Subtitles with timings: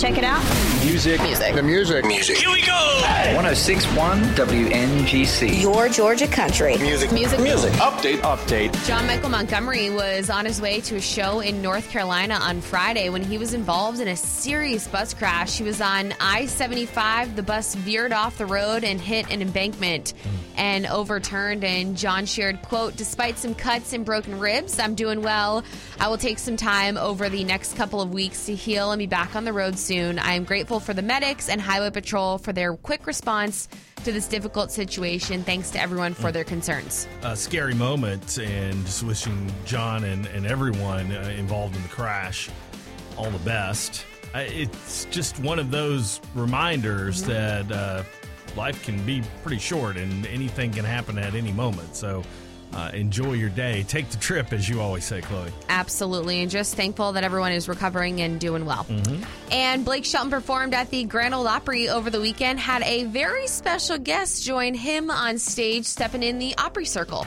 [0.00, 0.42] Check it out.
[0.84, 1.20] Music.
[1.22, 1.54] Music.
[1.54, 2.04] The music.
[2.04, 2.36] Music.
[2.36, 2.72] Here we go.
[3.36, 5.60] 1061 WNGC.
[5.60, 6.76] Your Georgia country.
[6.78, 7.12] Music.
[7.12, 7.38] Music.
[7.38, 7.72] Music.
[7.74, 8.18] Update.
[8.18, 8.86] Update.
[8.86, 13.10] John Michael Montgomery was on his way to a show in North Carolina on Friday
[13.10, 15.58] when he was involved in a serious bus crash.
[15.58, 17.36] He was on I 75.
[17.36, 20.14] The bus veered off the road and hit an embankment
[20.56, 21.64] and overturned.
[21.64, 25.64] And John shared, quote, despite some cuts and broken ribs, I'm doing well.
[26.00, 29.06] I will take some time over the next couple of weeks to heal and be
[29.06, 30.18] back on the road soon.
[30.18, 33.68] I am grateful for the medics and Highway Patrol for their quick response
[34.04, 35.42] to this difficult situation.
[35.42, 37.06] Thanks to everyone for their concerns.
[37.22, 42.48] A scary moment, and just wishing John and, and everyone uh, involved in the crash
[43.16, 44.04] all the best.
[44.34, 48.02] Uh, it's just one of those reminders that uh,
[48.56, 51.94] life can be pretty short and anything can happen at any moment.
[51.94, 52.22] So
[52.74, 53.82] uh, enjoy your day.
[53.84, 55.50] Take the trip, as you always say, Chloe.
[55.68, 58.86] Absolutely, and just thankful that everyone is recovering and doing well.
[59.50, 63.46] And Blake Shelton performed at the Grand Ole Opry over the weekend, had a very
[63.46, 67.26] special guest join him on stage, stepping in the Opry Circle.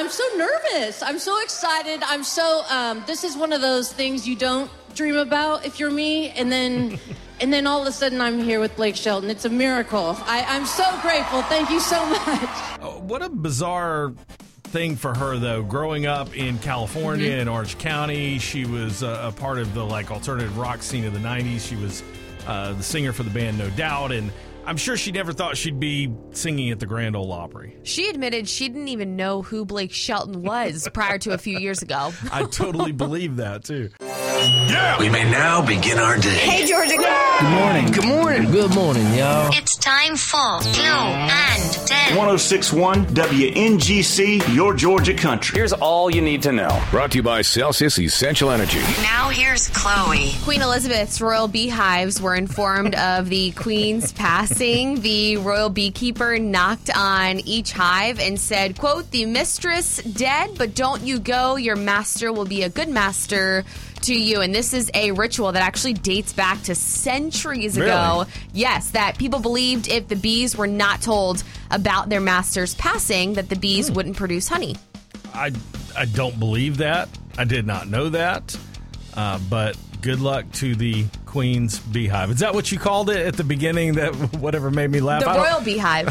[0.00, 1.02] I'm so nervous.
[1.02, 2.02] I'm so excited.
[2.04, 5.90] I'm so um, this is one of those things you don't dream about if you're
[5.90, 6.98] me, and then
[7.40, 9.28] and then all of a sudden I'm here with Blake Shelton.
[9.28, 10.16] It's a miracle.
[10.20, 11.42] I, I'm so grateful.
[11.42, 12.48] Thank you so much.
[12.80, 14.14] Oh, what a bizarre
[14.62, 19.32] thing for her though growing up in california in orange county she was uh, a
[19.32, 22.04] part of the like alternative rock scene of the 90s she was
[22.46, 24.30] uh, the singer for the band no doubt and
[24.70, 28.48] i'm sure she never thought she'd be singing at the grand ole opry She admitted
[28.48, 32.12] she didn't even know who Blake Shelton was prior to a few years ago.
[32.32, 33.90] i totally believe that too
[35.00, 36.28] We may now begin our day.
[36.30, 36.96] Hey, Georgia.
[36.96, 37.92] Good morning.
[37.92, 38.50] Good morning.
[38.50, 39.50] Good morning, y'all.
[39.52, 42.16] It's time for Glow and Tell.
[42.16, 45.58] 1061 WNGC, your Georgia country.
[45.58, 46.80] Here's all you need to know.
[46.92, 48.78] Brought to you by Celsius Essential Energy.
[49.02, 50.30] Now here's Chloe.
[50.44, 55.00] Queen Elizabeth's royal beehives were informed of the queen's passing.
[55.00, 61.02] The royal beekeeper knocked on each hive and said, quote, the mistress dead, but don't
[61.02, 61.56] you go.
[61.56, 63.64] Your master will be a good master
[64.02, 64.40] to you.
[64.40, 68.24] And this is a ritual that actually dates back to centuries ago.
[68.26, 68.30] Really?
[68.52, 73.48] Yes, that people believed if the bees were not told about their master's passing, that
[73.48, 74.76] the bees wouldn't produce honey.
[75.34, 75.50] i
[75.96, 78.56] i don't believe that i did not know that
[79.14, 83.36] uh, but good luck to the queen's beehive is that what you called it at
[83.36, 86.08] the beginning that whatever made me laugh The royal beehive.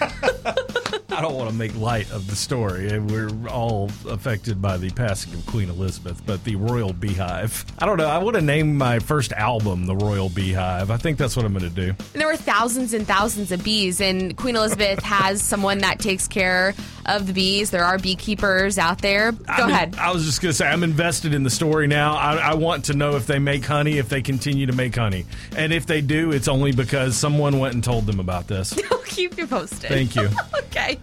[1.08, 2.98] I don't want to make light of the story.
[2.98, 7.64] We're all affected by the passing of Queen Elizabeth, but the Royal Beehive.
[7.78, 8.08] I don't know.
[8.08, 10.90] I would have named my first album The Royal Beehive.
[10.90, 11.94] I think that's what I'm going to do.
[12.12, 16.74] There were thousands and thousands of bees, and Queen Elizabeth has someone that takes care
[17.06, 17.70] of the bees.
[17.70, 19.32] There are beekeepers out there.
[19.32, 19.96] Go I'm ahead.
[19.98, 22.14] I was just going to say, I'm invested in the story now.
[22.14, 25.24] I, I want to know if they make honey, if they continue to make honey.
[25.56, 28.78] And if they do, it's only because someone went and told them about this.
[28.90, 29.88] I'll keep you posted.
[29.88, 30.28] Thank you.
[30.58, 30.98] okay.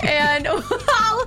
[0.00, 1.26] And while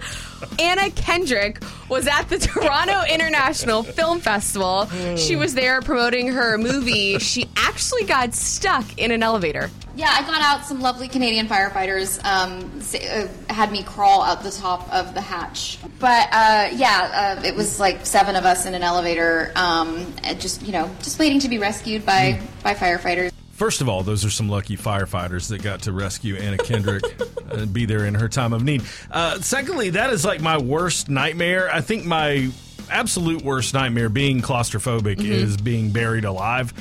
[0.59, 7.19] Anna Kendrick was at the Toronto International Film Festival, she was there promoting her movie.
[7.19, 9.69] She actually got stuck in an elevator.
[9.97, 10.65] Yeah, I got out.
[10.65, 15.21] Some lovely Canadian firefighters um, s- uh, had me crawl out the top of the
[15.21, 15.79] hatch.
[15.99, 20.05] But uh, yeah, uh, it was like seven of us in an elevator, um,
[20.37, 23.31] just you know, just waiting to be rescued by by firefighters.
[23.53, 27.03] First of all, those are some lucky firefighters that got to rescue Anna Kendrick
[27.49, 28.83] and be there in her time of need.
[29.09, 31.67] Uh, secondly, that is like my worst nightmare.
[31.73, 32.51] I think my
[32.91, 36.71] absolute worst nightmare, being claustrophobic, is being buried alive.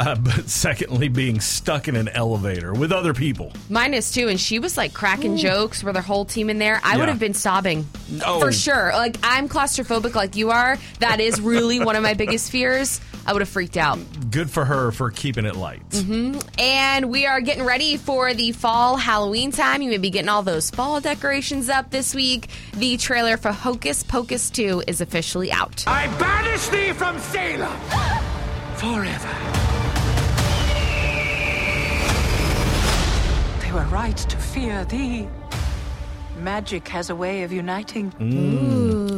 [0.00, 3.52] Uh, but secondly, being stuck in an elevator with other people.
[3.70, 6.80] Mine is too, and she was like cracking jokes with her whole team in there.
[6.82, 7.86] I would have been sobbing
[8.24, 8.40] Oh.
[8.40, 8.90] for sure.
[8.92, 10.78] Like I'm claustrophobic, like you are.
[11.00, 13.00] That is really one of my biggest fears.
[13.26, 13.98] I would have freaked out.
[14.30, 15.80] Good for her for keeping it light.
[16.58, 19.80] And we are getting ready for the fall Halloween time.
[19.80, 22.48] You may be getting all those fall decorations up this week.
[22.74, 25.84] The trailer for Hocus Pocus 2 is officially out.
[25.86, 27.78] I banish thee from Salem
[28.76, 29.53] forever.
[34.04, 35.26] Right to fear thee.
[36.36, 38.12] Magic has a way of uniting.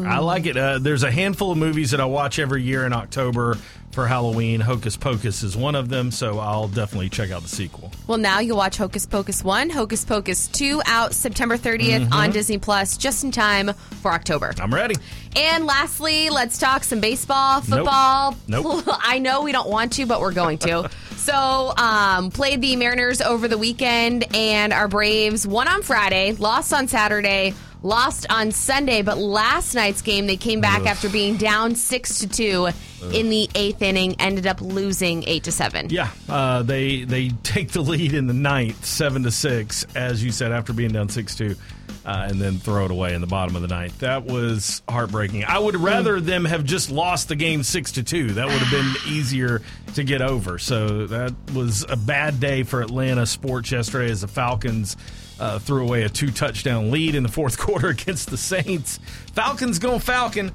[0.07, 0.57] I like it.
[0.57, 3.59] Uh, there's a handful of movies that I watch every year in October
[3.91, 4.61] for Halloween.
[4.61, 7.91] Hocus Pocus is one of them, so I'll definitely check out the sequel.
[8.07, 12.59] Well, now you'll watch Hocus Pocus 1, Hocus Pocus 2 out September 30th on Disney
[12.59, 13.73] Plus, just in time
[14.03, 14.55] for October.
[14.61, 14.95] I'm ready.
[15.35, 18.37] And lastly, let's talk some baseball, football.
[18.47, 18.85] Nope.
[18.87, 20.89] I know we don't want to, but we're going to.
[21.27, 26.73] so, um, played the Mariners over the weekend, and our Braves won on Friday, lost
[26.73, 27.53] on Saturday,
[27.87, 29.03] lost on Sunday.
[29.03, 30.87] But last night's game, they came back Ugh.
[30.89, 32.69] after being down six to two
[33.13, 35.89] in the eighth inning, ended up losing eight to seven.
[35.91, 40.33] Yeah, uh, they they take the lead in the ninth, seven to six, as you
[40.33, 41.57] said, after being down six two,
[42.05, 43.99] uh, and then throw it away in the bottom of the ninth.
[44.01, 45.45] That was heartbreaking.
[45.45, 48.33] I would rather them have just lost the game six to two.
[48.33, 49.63] That would have been easier
[49.95, 50.59] to get over.
[50.59, 54.97] So that was a bad day for Atlanta sports yesterday as the Falcons.
[55.39, 58.99] Uh, threw away a two touchdown lead in the fourth quarter against the Saints.
[59.35, 60.51] Falcons going Falcon.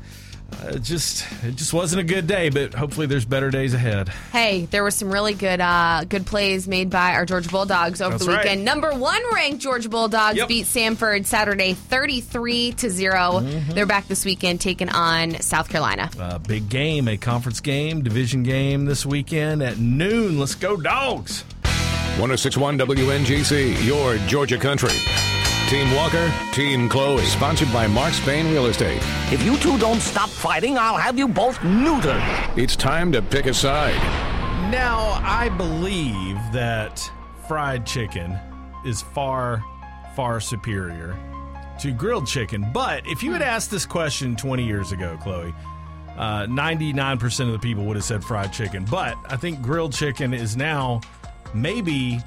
[0.51, 4.09] Uh, it just it just wasn't a good day, but hopefully there's better days ahead.
[4.33, 8.11] Hey, there were some really good uh, good plays made by our Georgia Bulldogs over
[8.11, 8.43] That's the right.
[8.43, 8.65] weekend.
[8.65, 10.47] Number one ranked Georgia Bulldogs Yep.
[10.49, 13.13] beat Samford Saturday 33 to 0.
[13.13, 13.71] Mm-hmm.
[13.71, 16.09] They're back this weekend taking on South Carolina.
[16.19, 20.37] A big game, a conference game, division game this weekend at noon.
[20.37, 21.45] Let's go, dogs.
[22.19, 24.91] 1061 WNGC, your Georgia country.
[25.69, 29.01] Team Walker, Team Chloe, sponsored by Mark Spain Real Estate.
[29.31, 32.21] If you two don't stop fighting, I'll have you both neutered.
[32.57, 33.95] It's time to pick a side.
[34.69, 37.09] Now, I believe that
[37.47, 38.37] fried chicken
[38.85, 39.63] is far,
[40.13, 41.17] far superior
[41.79, 42.69] to grilled chicken.
[42.73, 45.53] But if you had asked this question 20 years ago, Chloe,
[46.17, 48.85] uh, 99% of the people would have said fried chicken.
[48.91, 50.99] But I think grilled chicken is now
[51.53, 52.19] maybe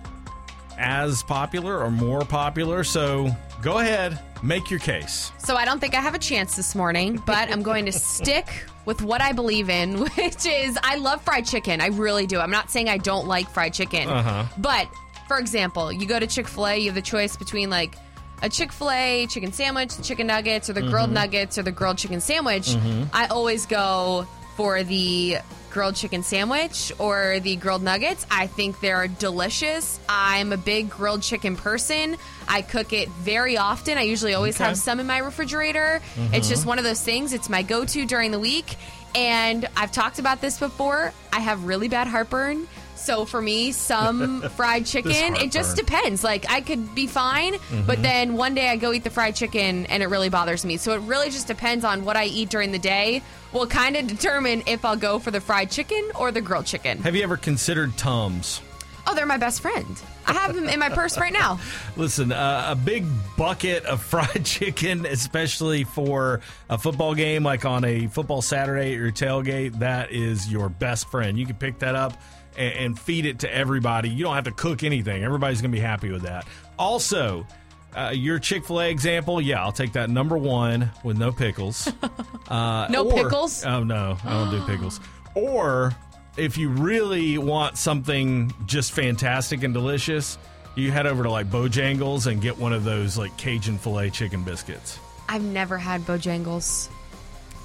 [0.79, 2.83] as popular or more popular.
[2.85, 3.31] So
[3.63, 5.31] go ahead, make your case.
[5.39, 8.65] So I don't think I have a chance this morning, but I'm going to stick
[8.85, 11.81] with what I believe in, which is I love fried chicken.
[11.81, 12.39] I really do.
[12.41, 14.09] I'm not saying I don't like fried chicken.
[14.09, 14.45] Uh-huh.
[14.59, 14.89] But
[15.29, 17.95] for example, you go to Chick fil A, you have the choice between like
[18.43, 21.15] a Chick fil A chicken sandwich, the chicken nuggets, or the grilled Mhm.
[21.15, 22.67] nuggets, or the grilled chicken sandwich.
[22.71, 23.09] Mhm.
[23.13, 24.27] I always go
[24.57, 25.39] for the
[25.75, 28.25] grilled chicken sandwich or the grilled nuggets.
[28.31, 29.99] I think they're delicious.
[30.09, 32.17] I'm a big grilled chicken person.
[32.47, 33.99] I cook it very often.
[33.99, 34.65] I usually always Okay.
[34.65, 36.01] have some in my refrigerator.
[36.33, 36.49] It's Mhm.
[36.51, 37.33] just one of those things.
[37.33, 38.77] It's my go to during the week.
[39.17, 41.13] And I've talked about this before.
[41.33, 42.69] I have really bad heartburn.
[42.97, 46.25] So for me, some fried chicken, it just depends.
[46.25, 47.57] Like I could be fine,
[47.87, 48.03] but Mhm.
[48.03, 50.77] then one day I go eat the fried chicken and it really bothers me.
[50.77, 53.23] So it really just depends on what I eat during the day.
[53.53, 57.03] Will kind of determine if I'll go for the fried chicken or the grilled chicken.
[57.03, 58.61] Have you ever considered Tums?
[59.07, 60.01] Oh, they're my best friend.
[60.27, 61.61] I have them in my purse right now.
[61.97, 63.05] Listen, uh, a big
[63.37, 66.41] bucket of fried chicken, especially for
[66.71, 71.11] a football game, like on a football Saturday at your tailgate, that is your best
[71.11, 71.39] friend.
[71.39, 72.21] You can pick that up
[72.57, 74.09] and, and feed it to everybody.
[74.09, 75.23] You don't have to cook anything.
[75.23, 76.47] Everybody's going to be happy with that.
[76.79, 77.47] Also,
[77.95, 81.93] uh, your Chick fil A example, yeah, I'll take that number one with no pickles.
[82.47, 83.65] Uh, No or- pickles?
[83.65, 85.01] Oh, no, I don't do pickles.
[85.35, 85.97] Or
[86.37, 90.39] if you really want something just fantastic and delicious,
[90.75, 94.43] you head over to like Bojangles and get one of those like Cajun filet chicken
[94.43, 94.99] biscuits.
[95.29, 96.89] I've never had Bojangles.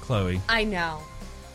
[0.02, 1.00] Chloe, I know.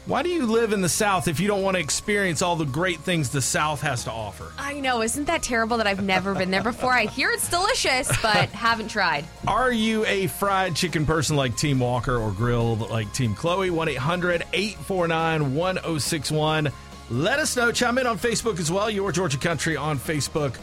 [0.06, 2.64] why do you live in the South if you don't want to experience all the
[2.66, 4.52] great things the South has to offer?
[4.58, 5.02] I know.
[5.02, 6.94] Isn't that terrible that I've never been there before?
[6.94, 9.26] I hear it's delicious, but haven't tried.
[9.48, 13.70] Are you a fried chicken person like Team Walker or grilled like Team Chloe?
[13.72, 16.72] 1 800 849 1061.
[17.10, 17.72] Let us know.
[17.72, 18.90] Chime in on Facebook as well.
[18.90, 20.58] Your Georgia Country on Facebook.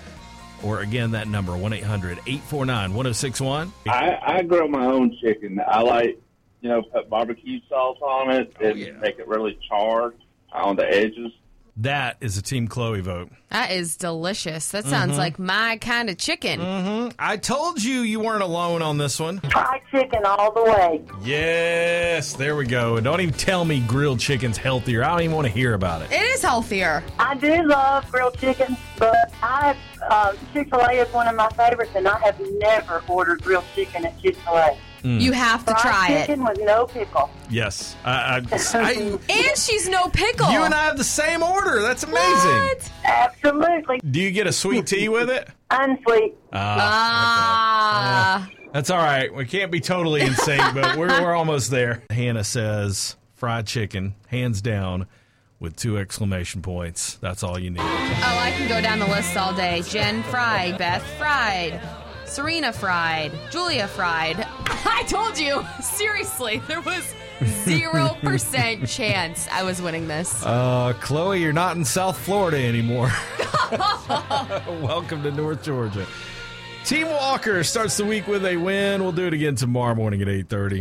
[0.63, 3.73] Or again, that number 1 800 849 1061.
[3.89, 5.61] I, grow my own chicken.
[5.67, 6.21] I like,
[6.61, 10.15] you know, put barbecue sauce on it oh, and make it really charred
[10.53, 11.33] on the edges.
[11.79, 13.31] That is a Team Chloe vote.
[13.49, 14.71] That is delicious.
[14.73, 15.19] That sounds Mhm.
[15.19, 16.61] like my kind of chicken.
[16.61, 17.09] Mm-hmm.
[17.19, 19.41] I told you you weren't alone on this one.
[19.41, 21.01] Fried chicken all the way.
[21.25, 22.97] Yes, there we go.
[22.97, 25.03] And don't even tell me grilled chicken's healthier.
[25.03, 26.13] I don't even want to hear about it.
[26.13, 27.03] It is healthier.
[27.19, 29.75] I do love grilled chicken, but I
[30.11, 33.65] uh, Chick Fil A is one of my favorites, and I have never ordered grilled
[33.75, 34.77] chicken at Chick Fil A.
[35.03, 35.21] Mm.
[35.21, 36.27] You have to Fried try it.
[36.27, 37.29] chicken with no pickle.
[37.51, 37.97] Yes.
[38.05, 38.37] I, I,
[38.75, 38.93] I,
[39.29, 40.51] And she's no pickle.
[40.53, 41.83] you and I have the same order.
[41.83, 42.91] That's amazing.
[43.05, 44.01] Absolutely.
[44.11, 45.49] Do you get a sweet tea with it?
[45.71, 46.35] Unsweet.
[46.53, 48.51] Ah, Ah.
[48.73, 49.33] That's all right.
[49.35, 52.03] We can't be totally in sync, but we're, we're almost there.
[52.11, 55.07] Hannah says fried chicken, hands down,
[55.61, 57.17] with two exclamation points.
[57.17, 57.81] That's all you need.
[57.81, 59.83] Oh, I can go down the list all day.
[59.83, 61.81] Jen fried, Beth fried,
[62.33, 64.37] Serena fried, Julia fried.
[64.67, 70.43] I told you, seriously, there was Zero percent chance I was winning this.
[70.43, 73.13] Uh, Chloe, you're not in South Florida anymore.
[74.81, 76.07] Welcome to North Georgia.
[76.87, 79.03] Team Walker starts the week with a win.
[79.03, 80.81] We'll do it again tomorrow morning at 8:30.